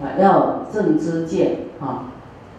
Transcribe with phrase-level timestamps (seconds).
[0.00, 2.10] 啊，要正知见啊。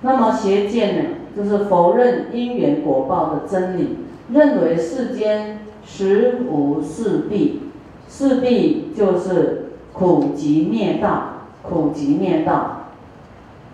[0.02, 3.98] 那么邪见呢，就是否认因缘果报的真理，
[4.32, 7.60] 认为世间实无四谛，
[8.08, 11.24] 四谛就是苦集灭道，
[11.62, 12.72] 苦集灭道。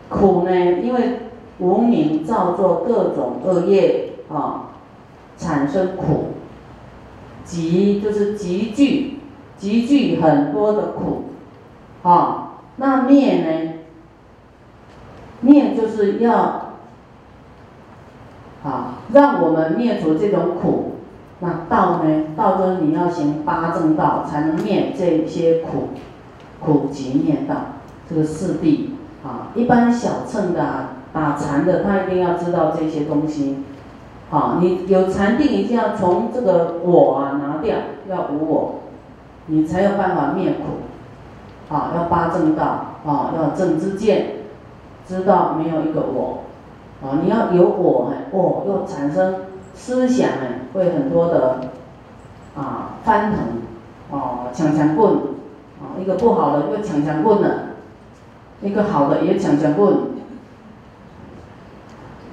[0.09, 0.51] 苦呢，
[0.81, 1.19] 因为
[1.59, 4.71] 无名造作各种恶业啊，
[5.37, 6.27] 产生苦。
[7.43, 9.19] 集就是集聚，
[9.57, 11.23] 集聚很多的苦，
[12.03, 12.50] 啊，
[12.81, 13.73] 那灭呢？
[15.41, 16.31] 灭就是要，
[18.63, 20.95] 啊，让我们灭除这种苦。
[21.41, 22.23] 那道呢？
[22.35, 25.89] 道就是你要行八正道，才能灭这些苦，
[26.59, 27.55] 苦集灭道，
[28.09, 28.87] 这个四谛。
[29.23, 33.57] 啊，一般小乘的打禅的，他一定要知道这些东西。
[34.31, 37.75] 好，你有禅定，一定要从这个我啊拿掉，
[38.09, 38.79] 要无我，
[39.45, 40.89] 你才有办法灭苦。
[41.71, 44.37] 啊，要八正道，啊，要正知见，
[45.07, 46.43] 知道没有一个我。
[47.01, 51.61] 啊，你要有我哎，我又产生思想哎，会很多的
[52.55, 53.39] 啊翻腾，
[54.11, 55.13] 哦，抢抢棍，
[55.81, 57.49] 啊，一个不好的又抢抢棍了，
[58.61, 59.95] 一个好的也抢抢棍，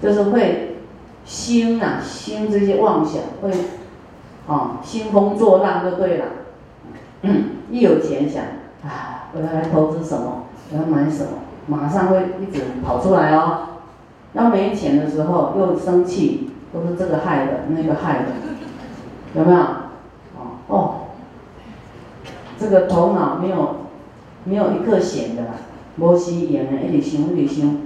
[0.02, 0.64] 就是会。
[1.24, 3.50] 心啊，心这些妄想会，
[4.46, 6.24] 啊，兴风作浪就对了。
[7.70, 8.44] 一有钱想，
[8.82, 10.44] 啊，我要来投资什么？
[10.72, 11.30] 我要买什么？
[11.66, 13.60] 马上会一直跑出来哦。
[14.34, 18.26] 要没钱的时候又生气，都是这个害的，那个害的，
[19.34, 19.58] 有没有？
[20.36, 20.94] 哦哦，
[22.58, 23.76] 这个头脑没有
[24.44, 25.48] 没有一个闲的啦，
[25.96, 27.76] 无时闲的，一直想一直想，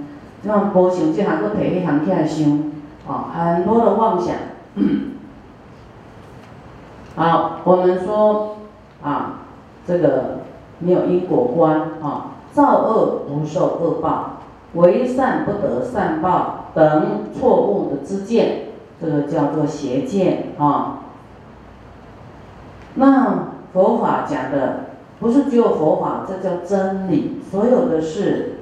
[0.43, 2.73] 那无想这行，佫摕迄行起来想。
[3.05, 4.35] 啊，很多的妄想。
[7.15, 8.57] 好，我们说
[9.01, 9.41] 啊，
[9.85, 10.39] 这个
[10.79, 14.39] 没有因果观啊，造恶不受恶报，
[14.73, 18.69] 为善不得善报等错误的知见，
[19.01, 20.99] 这个叫做邪见啊。
[22.95, 24.85] 那佛法讲的
[25.19, 27.41] 不是只有佛法，这叫真理。
[27.49, 28.59] 所有的事，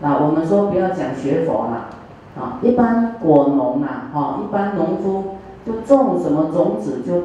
[0.00, 1.88] 啊，我们说不要讲学佛了。
[2.36, 7.24] 啊，一般果农啊，哈，一般农夫就种什么种子就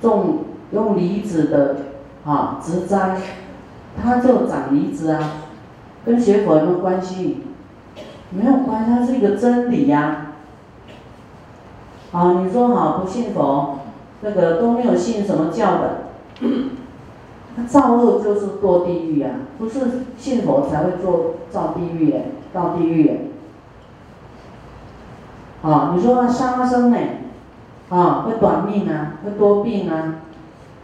[0.00, 0.38] 种
[0.72, 1.76] 用离子的
[2.26, 3.16] 啊植栽，
[4.02, 5.32] 它就长梨子啊，
[6.04, 7.44] 跟学佛有没有关系？
[8.30, 10.32] 没有关系，它是一个真理呀。
[12.12, 13.78] 啊，你说好不信佛，
[14.22, 16.00] 那个都没有信什么教的，
[17.66, 23.20] 造恶就是堕地狱呀，不是信佛才会做造地狱耶，造地狱耶。
[25.62, 26.96] 啊，你说杀生呢？
[27.88, 30.16] 啊，会短命啊，会多病啊，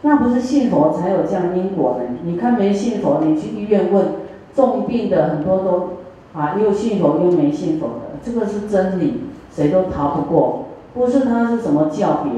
[0.03, 2.05] 那不是信佛才有这样因果呢？
[2.25, 4.07] 你看没信佛，你去医院问，
[4.55, 5.91] 重病的很多都
[6.39, 9.23] 啊，又信佛又没信佛的，这个是真理，
[9.55, 10.65] 谁都逃不过。
[10.95, 12.33] 不是他是什么教别？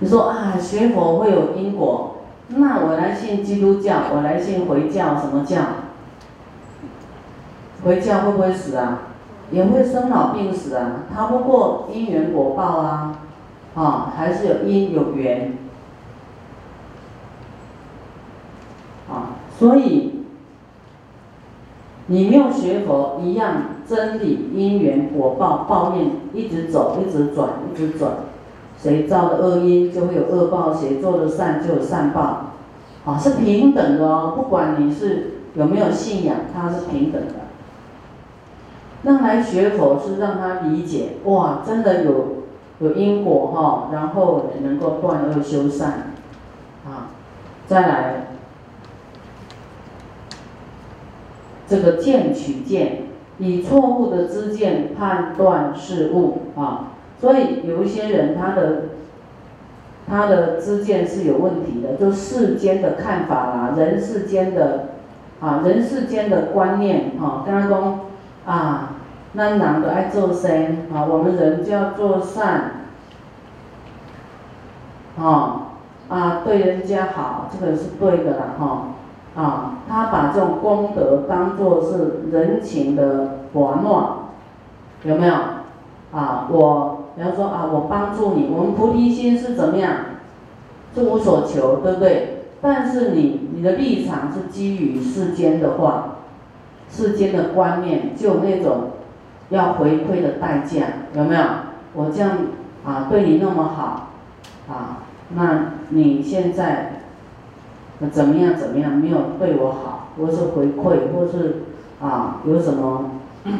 [0.00, 2.16] 你说啊，学佛会有因果，
[2.48, 5.58] 那我来信基督教，我来信回教，什么教？
[7.84, 9.02] 回教会不会死啊？
[9.50, 13.18] 也会生老病死啊，逃不过因缘果报啊，
[13.74, 15.56] 啊，还是有因有缘，
[19.10, 20.24] 啊，所以
[22.06, 23.54] 你没有学佛一样，
[23.88, 28.12] 真理因缘果报报应一直走，一直转，一直转，
[28.76, 32.52] 谁造的恶因就会有恶报，谁做的善就有善报，
[33.06, 37.34] 啊，是平等的哦，不管你是有没有信仰，它是平等的。
[39.04, 42.41] 让来学佛是让他理解，哇，真的有
[42.82, 46.14] 有因果哈，然后能够断恶修善，
[46.84, 47.14] 啊，
[47.68, 48.26] 再来
[51.68, 53.04] 这个见取见，
[53.38, 56.88] 以错误的知见判断事物啊，
[57.20, 58.82] 所以有一些人他的
[60.08, 64.88] 他的知见是有问题的，就世间的看法啦，人世间的
[65.40, 68.00] 啊，人世间的观念啊，刚刚讲
[68.44, 68.91] 啊。
[69.34, 72.84] 那人都爱做善，啊，我们人就要做善，
[75.18, 75.72] 啊，
[76.10, 78.88] 啊，对人家好，这个是对的啦，哈，
[79.34, 84.02] 啊，他把这种功德当做是人情的玩弄，
[85.04, 85.34] 有没有？
[86.12, 89.92] 啊，我，比方说啊，我帮助你，我们菩提心是怎么样？
[90.94, 92.44] 是无所求，对不对？
[92.60, 96.16] 但是你，你的立场是基于世间的话，
[96.90, 98.90] 世间的观念，就那种。
[99.52, 101.42] 要回馈的代价有没有？
[101.94, 102.30] 我这样
[102.84, 104.10] 啊对你那么好，
[104.68, 105.04] 啊，
[105.34, 107.02] 那你现在
[108.10, 111.64] 怎么样怎么样，没有对我好，或是回馈，或是
[112.00, 113.10] 啊有什么，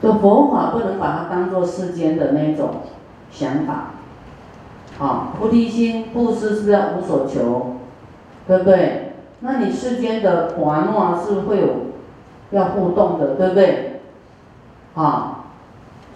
[0.00, 2.70] 这佛法不能把它当做世间的那种
[3.30, 3.90] 想法，
[5.00, 7.78] 啊，菩提心布施是要无所求，
[8.46, 9.12] 对不对？
[9.40, 11.68] 那你世间的玩闹是会有
[12.50, 14.00] 要互动的，对不对？
[14.94, 15.44] 啊，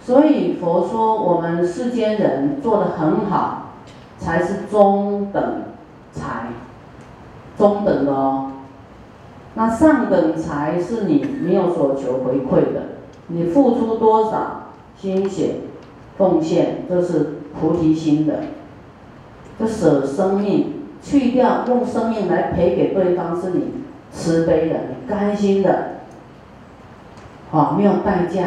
[0.01, 3.71] 所以佛说我们世间人做的很好，
[4.17, 5.63] 才是中等
[6.11, 6.47] 财，
[7.57, 8.51] 中等的哦。
[9.55, 12.81] 那上等财是你没有所求回馈的，
[13.27, 15.55] 你付出多少心血
[16.17, 18.39] 奉献，这是菩提心的，
[19.59, 20.79] 这舍生命。
[21.05, 23.73] 去掉用生命来赔给对方，是你
[24.09, 25.92] 慈悲的，你甘心的，
[27.53, 28.45] 好，没有代价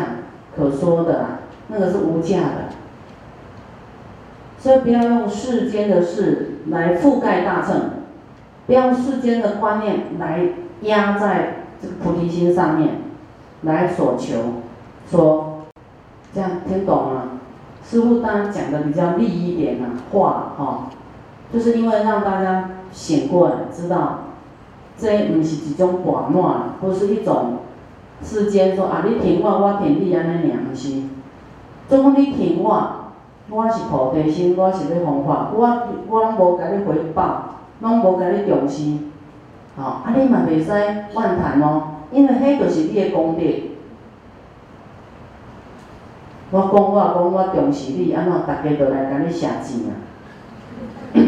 [0.56, 1.28] 可说的啦，
[1.68, 2.74] 那个是无价的。
[4.58, 7.90] 所以不要用世间的事来覆盖大乘，
[8.66, 10.40] 不要用世间的观念来
[10.80, 12.94] 压在这个菩提心上面，
[13.62, 14.38] 来所求，
[15.08, 15.60] 说
[16.34, 17.28] 这样听懂了？
[17.88, 20.90] 师傅当然讲的比较利一点了话，哈。
[21.54, 24.24] 就是因为让大家醒过来，知道
[24.98, 27.58] 这不是一种寡乱，不是一种
[28.22, 31.10] 世间说啊，你听我，我听你安尼良心。
[31.88, 33.12] 总讲你听我，
[33.48, 37.42] 我是菩提心，我是要方法，我我拢无甲你回报，
[37.80, 38.98] 拢无甲你重视，
[39.76, 43.42] 吼，啊你嘛袂使怨叹哦，因为迄就是你的功德。
[46.52, 49.92] 我讲我讲我重视你，安怎大家都来甲你写钱啊？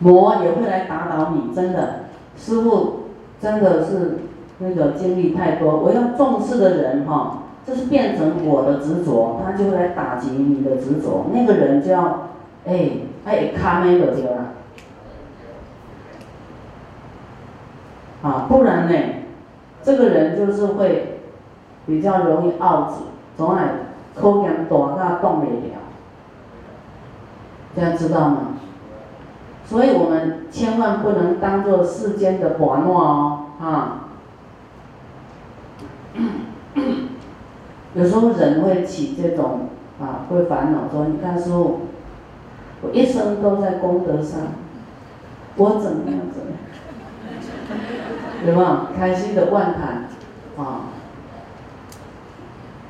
[0.00, 2.04] 魔也会来打倒你，真的，
[2.36, 3.04] 师傅
[3.40, 4.18] 真的是
[4.58, 5.76] 那个经历太多。
[5.78, 11.26] 我要重视的人哈，就是变成我的执着，他就会来打击你的执着。
[11.32, 12.28] 那个人就要，
[12.66, 12.90] 哎，
[13.24, 14.30] 哎，卡没了对吧？
[18.22, 18.98] 啊，不然呢，
[19.82, 21.20] 这个人就是会
[21.86, 23.04] 比较容易傲子，
[23.36, 23.68] 总爱
[24.14, 25.76] 口言大，他动不了，
[27.76, 28.38] 这样知道吗？
[29.66, 34.03] 所以我们千万不能当做世间的玩物哦，啊！
[37.94, 39.68] 有时候人会起这种
[40.00, 41.80] 啊，会烦恼说：“你看师傅，
[42.82, 44.40] 我一生都在功德上，
[45.56, 46.58] 我怎么样怎么样？
[48.46, 50.08] 有没有开心的万谈
[50.56, 50.90] 啊？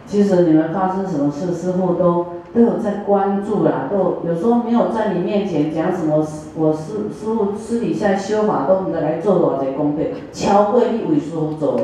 [0.06, 2.26] 其实你们发生什么事，师傅都。
[2.54, 6.24] 都有在关注啦，都有时候没有在你面前讲什么，
[6.54, 11.80] 我师师傅私底下修法都唔知来做偌济功德，超过你为师傅做。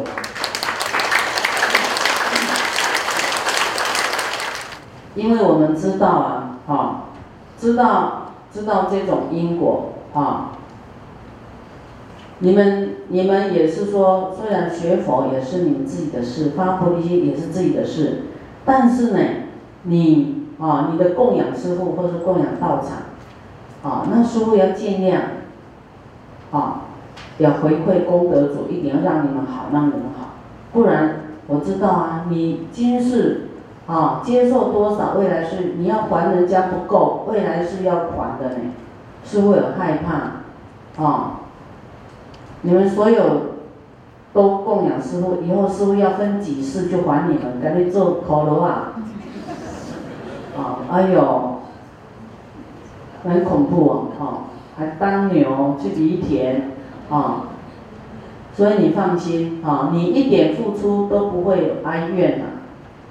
[5.20, 7.04] 因为我们知道啊，哈，
[7.58, 10.52] 知道知道这种因果啊，
[12.38, 18.22] 你们你们也是说，虽然学佛也是你们自己的事，发菩提心也是自己的事，
[18.64, 19.18] 但是呢，
[19.82, 20.40] 你。
[20.60, 25.22] 啊，你的供养师傅或是供养道场，啊，那师傅要尽量，
[26.50, 26.82] 啊，
[27.38, 30.34] 要回馈功德主，一定要让你们好，让你们好，
[30.70, 33.48] 不然我知道啊，你今世
[33.90, 38.72] 啊接受多少，未来是你要还人家不够，未来是要还的呢，
[39.24, 41.40] 师傅有害怕，啊，
[42.62, 43.22] 你们所有
[44.32, 48.92] 都供养师傅，以后师傅要分几次就还你们，赶紧做考罗啊。
[50.56, 51.60] 啊，哎呦，
[53.24, 54.44] 很恐怖哦，哈，
[54.76, 56.72] 还当牛去犁田，
[57.08, 57.46] 啊，
[58.52, 62.44] 所以你放心，啊，你一点付出都不会有哀怨的，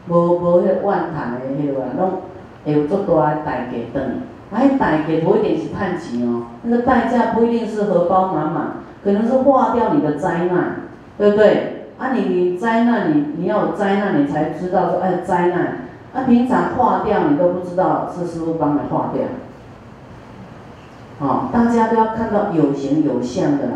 [0.10, 2.22] 无无迄怨叹的迄个，拢
[2.66, 4.04] 会有足大的代价等，
[4.52, 8.68] 啊，迄代价不一定是叹钱哦，那个代价不一定是荷包满满，
[9.04, 10.82] 可能是化掉你的灾难，
[11.18, 11.86] 对不对？
[12.00, 15.78] 啊，你你灾难，你你要有灾难，你才知道说，哎，灾难。
[16.12, 19.26] 啊平常化掉，你都不知道是师傅帮你化掉。
[21.20, 23.74] 好，大家都要看到有形有相的啦。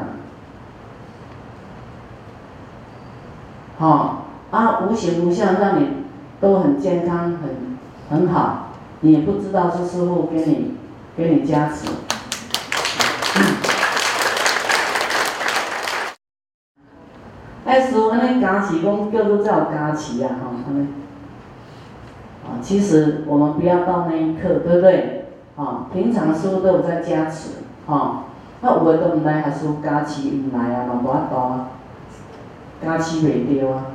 [3.77, 6.02] 好，啊，无形无相让你
[6.43, 7.77] 都很健康，很
[8.09, 8.67] 很好，
[8.99, 10.73] 你也不知道是师傅给你
[11.15, 11.87] 给你加持。
[17.63, 20.87] 哎，师傅，安尼加持，讲叫做叫加持啊，吼，安尼。
[22.43, 25.27] 啊，其实我们不要到那一刻，对不对？
[25.55, 27.51] 啊，平常师傅都有在加持，
[27.87, 28.25] 啊，
[28.59, 31.67] 那有的都唔来，还是加持唔来啊，嘛无法度啊，
[32.83, 33.85] 加持袂着啊，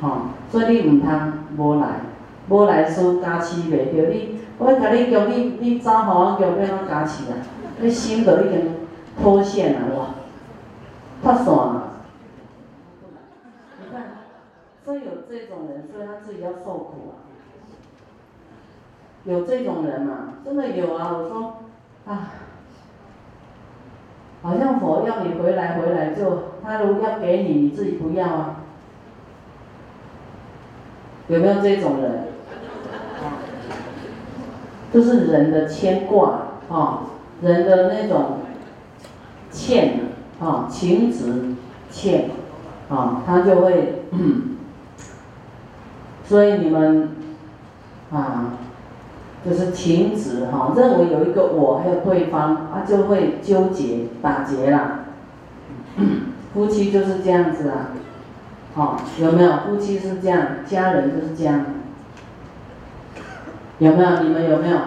[0.00, 2.00] 哈，所以你唔通无来，
[2.48, 7.36] 无来师傅加持袂着，你我甲你叫你你走互我叫要怎加持啊？
[7.80, 8.74] 那心都已经
[9.20, 10.06] 脱线了哇，
[11.22, 11.82] 太爽了。
[13.78, 14.02] 你看，
[14.84, 17.24] 所以有这种人，所以他自己要受苦啊。
[19.24, 20.34] 有这种人嘛？
[20.44, 21.10] 真的有啊！
[21.12, 21.56] 我说，
[22.06, 22.30] 啊，
[24.42, 28.59] 好像佛要你回来，回来就他如果要给你，你自己不要啊？
[31.30, 32.24] 有没有这种人？
[34.92, 37.02] 就是人的牵挂啊，
[37.40, 38.40] 人的那种
[39.50, 40.00] 欠
[40.40, 41.54] 啊，情执
[41.90, 42.30] 欠
[42.88, 44.02] 啊，他就会，
[46.26, 47.10] 所以你们
[48.12, 48.54] 啊。
[49.42, 55.06] 就是情执哈，认为有一个我还有对方，啊就会纠结打结啦。
[56.52, 57.92] 夫妻就是这样子啊，
[58.80, 59.52] 好有没有？
[59.66, 61.66] 夫妻是这样，家人就是这样，
[63.78, 64.22] 有没有？
[64.22, 64.78] 你们有没有？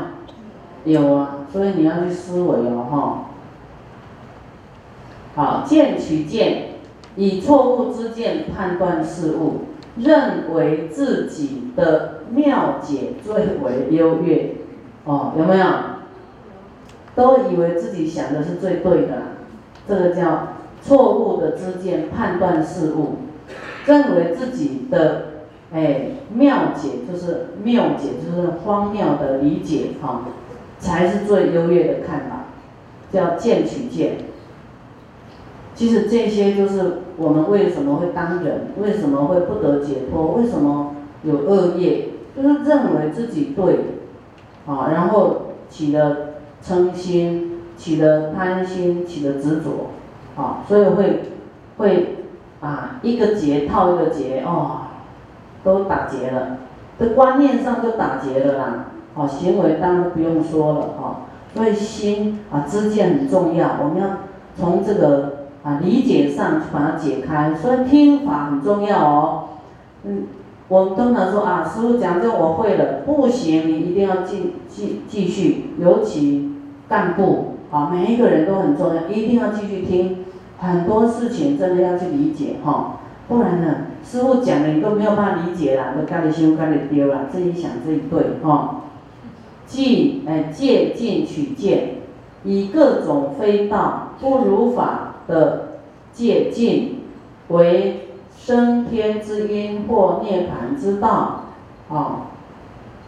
[0.86, 3.26] 有啊，所以你要去思维哦哈。
[5.36, 6.70] 好，见取见，
[7.16, 9.66] 以错误之见判断事物，
[9.98, 12.14] 认为自己的。
[12.34, 14.56] 妙解最为优越，
[15.04, 15.66] 哦，有没有？
[17.14, 19.22] 都以为自己想的是最对的，
[19.88, 20.48] 这个叫
[20.82, 23.18] 错误的知见判断事物，
[23.86, 25.25] 认为自己的
[25.74, 30.25] 哎妙解就是妙解就是荒谬的理解哈，
[30.80, 32.46] 才是最优越的看法，
[33.12, 34.18] 叫见取见。
[35.75, 42.10] 其实这些就是我们为什么会当人，为什么会不得解脱，为什么有恶业。
[42.36, 43.75] 就是认为自己对，
[44.66, 46.30] 啊，然后起了
[46.63, 49.92] 嗔心，起了贪心，起了执着，
[50.36, 51.22] 啊，所以会
[51.78, 52.23] 会
[52.63, 54.82] 啊一个结套一个结哦，
[55.63, 56.58] 都打结了，
[56.98, 61.17] 这观念上就打结了啦，哦，行为当然不用说了哈，
[61.53, 64.08] 所以心啊知见很重要，我们要
[64.55, 69.43] 从这个啊理解上去把它解开，所以听法很重要哦，
[70.05, 70.24] 嗯。
[70.70, 76.53] 我们通常说啊，师傅讲这我会了，不行，你一定要继继继续，尤其
[76.88, 80.23] 干部啊，每一个人都很重要，一定要继续听，
[80.63, 88.84] 很多事情真的要去理解哈，不然呢，师傅讲的你都没有办法理解啦，都干你修干你丢了，自己想自己对哈，
[89.67, 91.96] 即哎借进取见，
[92.43, 95.79] 以各种非道不如法的
[96.13, 97.01] 借进
[97.50, 98.00] 为。
[98.36, 101.46] 升天之因或涅盘之道，
[101.89, 102.27] 啊，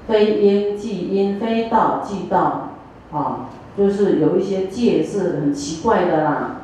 [0.08, 2.70] 非因即因，非道即道，
[3.12, 6.62] 啊，就是有一些戒是很奇怪的啦，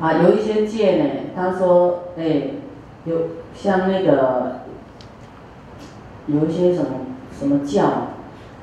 [0.00, 2.50] 啊，有一些戒呢，他说，哎，
[3.04, 3.16] 有
[3.54, 4.60] 像那个，
[6.26, 6.90] 有一些什么
[7.38, 8.08] 什么教，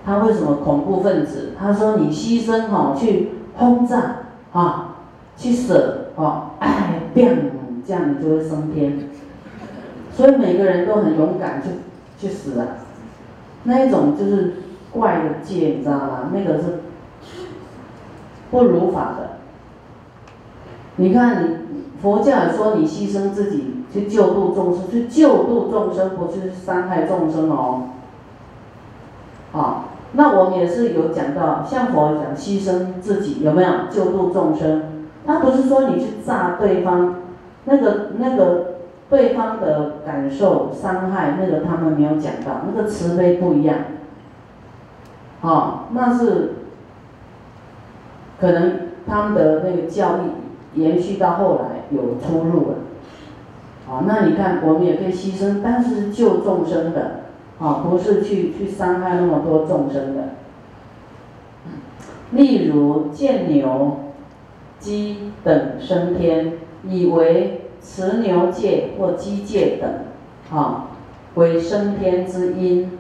[0.06, 1.54] 他为什么恐怖分子？
[1.60, 4.18] 他说你牺牲哈去轰炸，
[4.54, 4.96] 啊，
[5.38, 7.52] 去舍，哦，哎，变。
[7.88, 9.12] 这样你就会升天，
[10.12, 11.70] 所以每个人都很勇敢去
[12.18, 12.78] 去死了，
[13.66, 14.54] 那一种就是
[14.92, 16.32] 怪的戒，你知道吗？
[16.34, 16.80] 那个是
[18.50, 19.25] 不如法的。
[20.98, 21.58] 你看你
[22.02, 27.90] 佛教说你牺牲自己去救度众生，去救度众生，不是伤害众生哦。
[29.54, 34.84] 啊，那我们也是有讲到，像佛讲牺牲自己有没有救度众生？
[35.26, 37.16] 他不是说你去炸对方。
[37.68, 38.76] 那个那个
[39.10, 43.76] 对方的感受伤害，那个他们没有讲到，那个慈悲不一样，
[45.42, 46.54] 哦，那是
[48.40, 50.22] 可能他们的那个教育
[50.76, 52.76] 延续到后来有出入了，
[53.90, 57.22] 哦，那你看我们也可以牺牲，但是救众生的，
[57.60, 60.30] 啊，不是去去伤害那么多众生的，
[62.32, 63.98] 例如见牛、
[64.80, 66.54] 鸡等升天。
[66.88, 70.90] 以为持牛戒或鸡戒等，啊，
[71.34, 72.92] 为升天之因，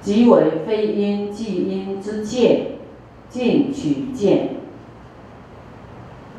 [0.00, 2.78] 即为非因即因之戒，
[3.28, 4.52] 进取见，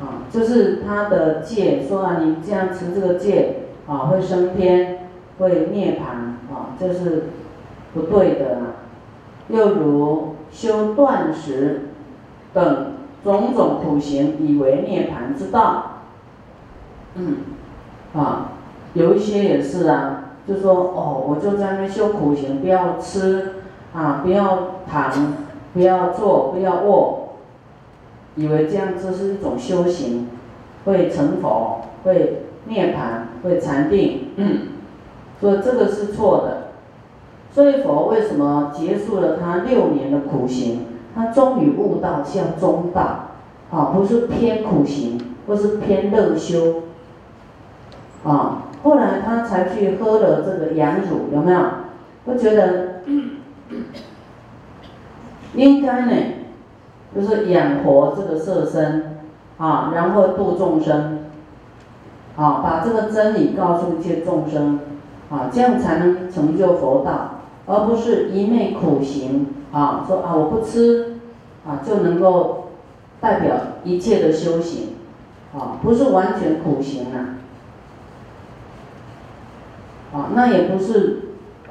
[0.00, 7.24] 啊，就是他的戒，说啊，你这样持这个戒，啊，会升天，会涅槃，啊，这是
[7.94, 8.66] 不对的啦。
[9.48, 11.90] 又如修断食
[12.52, 12.86] 等。
[13.22, 16.04] 种种苦行以为涅槃之道，
[17.16, 17.36] 嗯，
[18.14, 18.52] 啊，
[18.94, 23.56] 有一些也是啊，就说哦，我就在那修苦行，不要吃
[23.94, 25.12] 啊，不要躺，
[25.74, 27.19] 不要坐，不要卧，
[28.36, 30.28] 以为这样这是一种修行，
[30.84, 34.60] 会成佛，会涅槃，会禅定，嗯，
[35.40, 36.70] 所以这个是错的。
[37.52, 40.86] 所以佛为什么结束了他六年的苦行？
[41.14, 43.30] 他终于悟道向中道，
[43.72, 45.18] 啊，不是偏苦行，
[45.48, 46.84] 或是偏乐修，
[48.22, 51.60] 啊，后来他才去喝了这个羊乳，有没有？
[52.26, 53.00] 我觉得
[55.54, 56.12] 应该呢，
[57.14, 59.18] 就是养活这个色身，
[59.58, 61.20] 啊，然后度众生，
[62.36, 64.80] 啊，把这个真理告诉一切众生，
[65.30, 71.16] 啊，这样才能成就佛道，而不是一昧苦行，啊，说啊我不吃，
[71.66, 72.68] 啊就能够
[73.20, 74.94] 代表一切的修行，
[75.54, 77.36] 啊，不是完全苦行啊，
[80.12, 81.22] 啊，那也不是。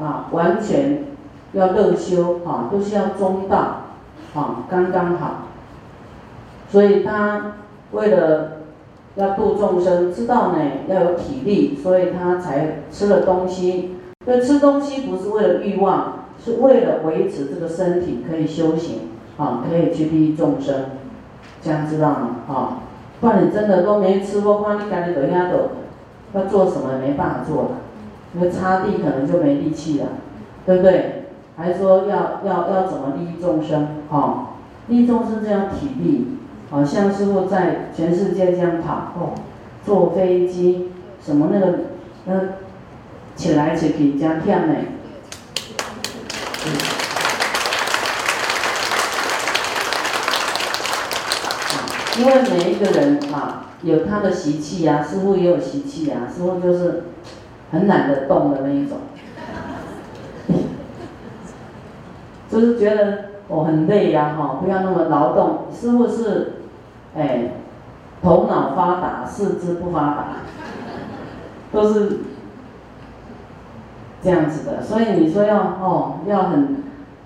[0.02, 1.04] 啊，完全
[1.52, 3.79] 要乐修啊，都是要中道
[4.36, 5.48] 啊，刚刚好。
[6.70, 7.54] 所以他
[7.92, 8.60] 为了
[9.16, 13.96] 要度众生，知道呢要有体力，所以他才吃了东西。
[14.26, 20.86] 那吃东西不是为了欲望，是为了维持这个身体可以修行啊，可以去利益众生。
[21.62, 22.36] 这样知道吗？
[22.48, 22.80] 啊，
[23.20, 27.70] 不然你真的都没吃过，话你赶紧等下都要做什么没办法做了。
[28.36, 30.06] 因为擦地可能就没力气了，
[30.66, 31.19] 对不对？
[31.60, 33.86] 还说要要要怎么利益众生？
[34.08, 34.48] 哦，
[34.88, 36.38] 利益众生这样体力，
[36.72, 39.34] 好像师傅在全世界这样跑，哦，
[39.86, 40.90] 坐飞机
[41.22, 41.80] 什么那个，
[42.24, 42.34] 那
[43.36, 44.74] 起来起去这样跳呢？
[52.18, 57.04] 因为每一个人啊，有他的习气呀，师傅也有习气呀，师傅就是。
[57.72, 58.98] 很懒得动的那一种，
[62.50, 65.66] 就是觉得我很累呀，哈，不要那么劳动。
[65.72, 66.54] 师傅是，
[67.16, 67.52] 哎，
[68.22, 70.26] 头脑发达，四肢不发达，
[71.72, 72.20] 都是
[74.22, 74.82] 这样子的。
[74.82, 76.84] 所以你说要哦，要很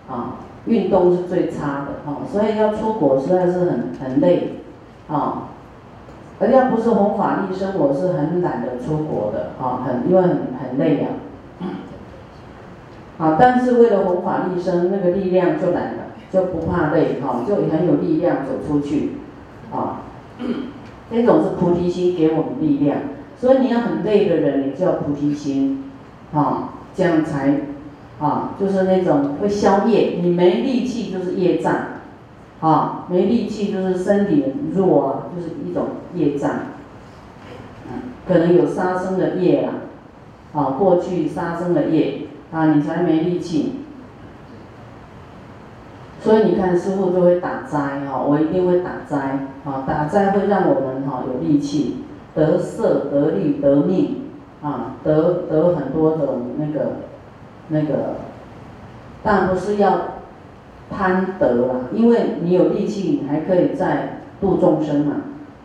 [0.10, 4.60] 啊，运动是最差的哦，所以要出国实在是很很累，
[5.08, 5.50] 啊。
[6.40, 11.08] 而要不是弘法利生，我是很懒得出国的啊，很因为很很累呀。
[13.18, 15.98] 啊但是为了弘法利生，那个力量就来了，
[16.32, 19.12] 就不怕累哈，就很有力量走出去，
[19.72, 20.02] 啊，
[21.12, 22.98] 这种是菩提心给我们力量。
[23.38, 25.92] 所以你要很累的人，你就要菩提心，
[26.34, 27.62] 啊，这样才，
[28.20, 31.76] 啊，就是那种会消业，你没力气就是业障。
[32.62, 35.84] 啊，没力气就是身体弱，就是一种
[36.16, 36.50] 业障，
[37.92, 39.84] 嗯，可能有杀生的业啊，
[40.54, 42.20] 啊，过去杀生的业
[42.54, 43.82] 啊，你才没力气。
[46.22, 52.04] 所以你看师傅就会打斋哈，我一定会打斋啊，打斋会让我们哈有力气，
[52.36, 54.22] 得色得力得命
[54.62, 56.92] 啊，得得很多种那个
[57.70, 58.16] 那个，
[59.24, 60.02] 但不是要。
[60.96, 65.14] 贪得啦，因为你有力气，你还可以再度众生嘛，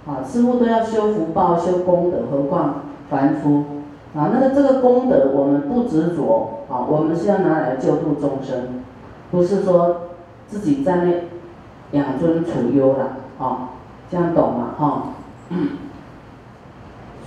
[0.06, 3.77] 啊，师傅都要修福报、修功德，何况凡夫
[4.14, 4.30] 啊？
[4.32, 8.82] 那个这个功德，我们不执着啊，我们是要拿来救度众生，
[9.30, 10.08] 不是说
[10.46, 13.70] 自己在那养尊处优了，啊，
[14.10, 14.74] 这样懂吗？
[14.78, 15.02] 哈，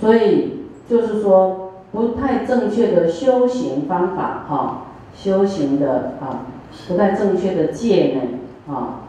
[0.00, 4.82] 所以就是说不太正确的修行方法，哈，
[5.14, 6.46] 修行的啊。
[6.88, 9.00] 不太正确的戒呢，啊，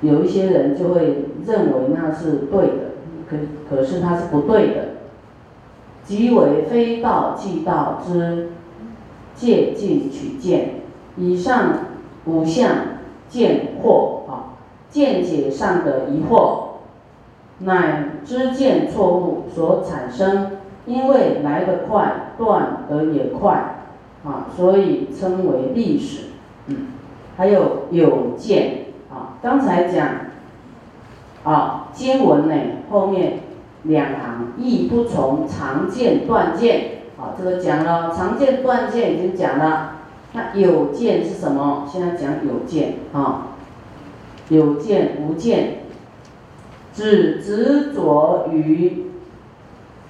[0.00, 2.72] 有一些人就会认为那是对的，
[3.28, 3.36] 可
[3.68, 4.84] 可是它是不对的。
[6.08, 8.52] 即为非道即道之
[9.34, 10.76] 借镜取见，
[11.18, 11.74] 以上
[12.24, 12.70] 五项
[13.28, 14.26] 见惑。
[14.26, 14.56] 啊，
[14.90, 16.62] 见解上的疑惑，
[17.58, 20.52] 乃知见错误所产生，
[20.86, 23.82] 因为来得快，断得也快，
[24.24, 26.28] 啊，所以称为历史。
[26.68, 26.86] 嗯，
[27.36, 28.86] 还有有见。
[29.10, 30.08] 啊，刚才讲
[31.44, 32.54] 啊，经文呢
[32.90, 33.40] 后面
[33.84, 39.98] 两行亦不从常见断见，啊，这个讲了常见断见已经讲了，
[40.32, 41.86] 那有见是什么？
[41.90, 43.48] 现在讲有见啊，
[44.48, 45.78] 有见无见，
[46.92, 49.06] 只执着于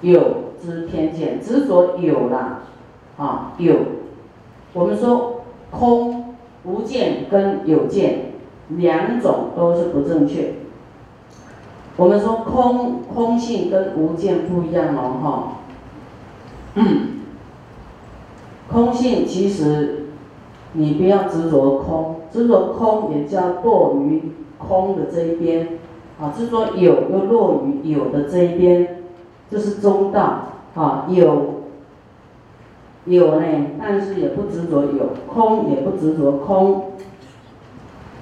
[0.01, 2.63] 有之偏见，执着有了
[3.17, 3.75] 啊有，
[4.73, 6.25] 我们说空。
[6.65, 8.33] 无见跟有见
[8.67, 10.55] 两种都是不正确。
[11.99, 16.83] 我们说空空性跟无见不一样哦，哈。
[18.71, 20.05] 空性其实
[20.71, 25.79] 你不要执着空，执着空也叫落于空的这一边
[26.21, 29.03] 啊，执着有又落于有的这一边，
[29.51, 30.43] 这是中道
[30.75, 31.55] 啊，有。
[33.03, 33.45] 有呢，
[33.77, 36.91] 但是也不执着有；空也不执着空，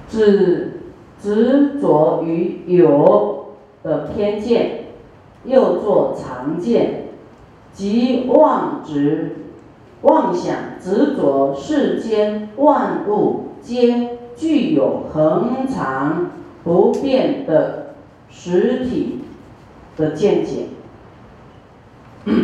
[0.09, 0.79] 只
[1.21, 3.36] 执着于有
[3.87, 4.83] 的偏见，
[5.45, 7.05] 又作常见，
[7.71, 9.37] 即妄执、
[10.01, 16.31] 妄想、执着世间万物皆具有恒常
[16.65, 17.95] 不变的
[18.29, 19.21] 实体
[19.95, 20.65] 的见解。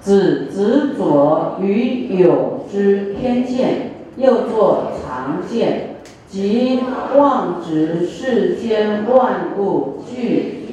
[0.00, 5.96] 只执着于有之偏见，又作常见，
[6.28, 6.78] 即
[7.16, 10.65] 妄执世间万物具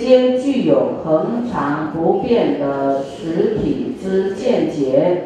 [0.00, 5.24] 皆具有恒常不变的实体之见解，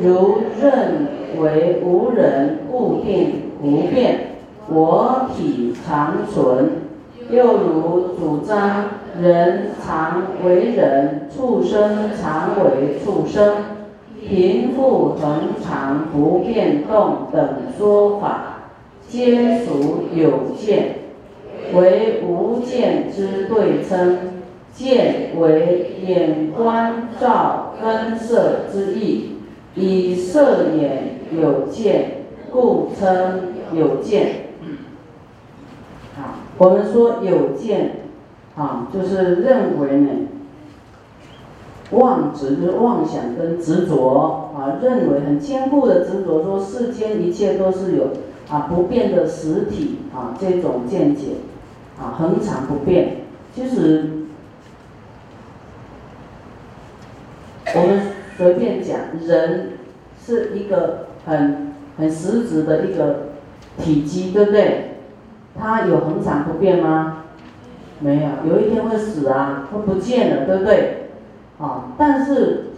[0.00, 1.08] 如认
[1.40, 4.36] 为无人固定不变，
[4.72, 6.70] 我体常存。
[7.32, 8.84] 又如主张
[9.20, 13.56] 人常为人，畜生常为畜生，
[14.24, 18.68] 贫富恒常不变动等说法，
[19.08, 20.99] 皆属有见，
[21.74, 24.18] 为无见之对称。
[24.72, 29.32] 见为眼观照根色之意，
[29.74, 34.44] 以色眼有见，故称有见。
[36.56, 37.96] 我们说有见，
[38.56, 40.08] 啊，就是认为呢，
[41.90, 48.04] 妄执就是妄想跟执着啊，认为很坚固的执着，说世间一切都是有
[48.48, 51.26] 啊不变的实体啊，这种见解
[52.00, 53.18] 啊恒常不变。
[53.54, 54.10] 其实
[57.74, 58.00] 我们
[58.36, 59.72] 随便讲，人
[60.24, 63.30] 是一个很很实质的一个
[63.78, 64.86] 体积，对不对？
[65.58, 67.24] 它有恒常不变吗？
[68.00, 71.08] 没有，有一天会死啊，会不见了，对不对？
[71.58, 72.70] 啊，但是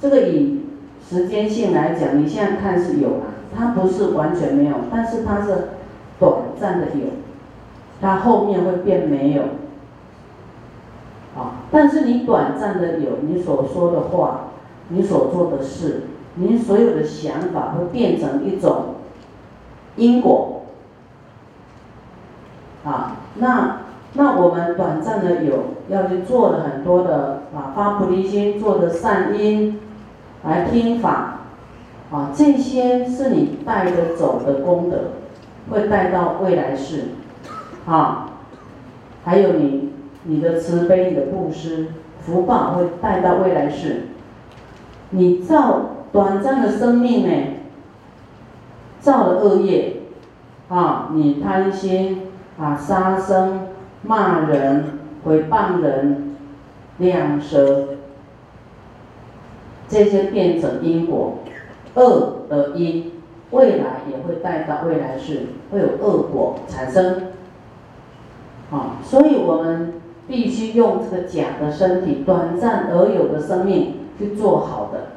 [0.00, 0.62] 这个以
[1.06, 5.68] 时间性来讲，你现在看是有啊，它不是完全没有，但是它是
[6.18, 7.06] 短暂的有，
[8.02, 9.42] 它后面会变没有。
[11.34, 14.48] 啊，但是你短暂的有，你所说的话，
[14.88, 16.02] 你所做的事，
[16.34, 18.96] 你所有的想法会变成一种
[19.96, 20.64] 因果。
[22.84, 23.78] 啊，那
[24.12, 25.54] 那我们短暂的有
[25.88, 29.80] 要去做了很多的啊发菩提心做的善因，
[30.44, 31.38] 来听法，
[32.10, 35.12] 啊这些是你带着走的功德，
[35.70, 37.04] 会带到未来世，
[37.86, 38.30] 啊，
[39.24, 39.92] 还有你
[40.24, 41.88] 你的慈悲你的布施
[42.20, 44.08] 福报会带到未来世，
[45.10, 47.32] 你造短暂的生命呢，
[49.00, 49.96] 造了恶业，
[50.68, 52.28] 啊你贪心。
[52.58, 53.68] 啊，杀生、
[54.02, 56.36] 骂人、诽谤人、
[56.98, 57.96] 两舌，
[59.88, 61.38] 这些变成因果，
[61.94, 63.10] 恶的因，
[63.50, 67.31] 未来也会带到未来世，会有恶果产生。
[68.72, 69.94] 啊，所以我们
[70.26, 75.08] 必须用这个假的身体、短暂而有的生命去做好的，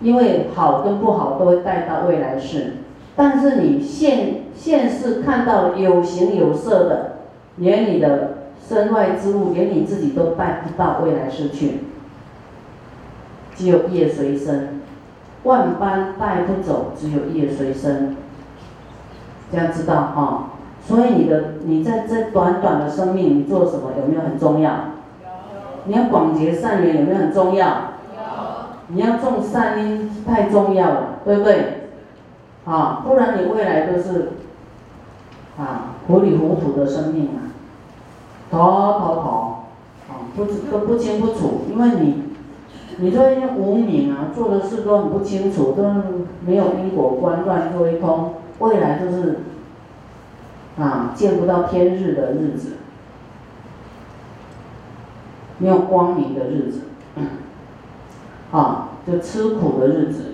[0.00, 2.78] 因为好跟不好都会带到未来世。
[3.14, 7.16] 但是你现现世看到有形有色的，
[7.56, 11.80] 连你的身外之物，连你自己都带不到未来世去，
[13.54, 14.80] 只有业随身，
[15.44, 18.16] 万般带不走，只有业随身。
[19.52, 20.50] 这样知道哈？
[20.90, 24.72] 所以你的你在这短短的生命，你做什么有没有很重要？
[25.84, 27.92] 你要广结善缘有没有很重要？
[28.88, 31.90] 你要种善因太重要了，对不对？
[32.64, 34.32] 啊，不然你未来都是
[35.56, 37.54] 啊糊里糊涂的生命啊，
[38.50, 39.30] 逃逃逃，
[40.08, 42.24] 啊不知都不清不楚，因为你，
[42.98, 45.84] 你说因无名啊，做的事都很不清楚，都
[46.44, 49.38] 没有因果观，乱做一通，未来就是
[50.78, 52.76] 啊见不到天日的日子，
[55.58, 56.80] 没有光明的日子，
[58.52, 60.29] 啊就吃苦的日子。